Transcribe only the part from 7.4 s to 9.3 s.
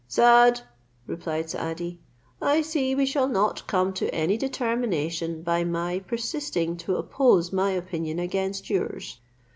my opinion against yours.